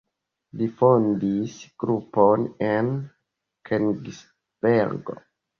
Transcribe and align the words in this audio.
Li 0.61 0.67
fondis 0.79 1.59
grupon 1.83 2.47
en 2.71 2.91
Kenigsbergo. 3.71 5.21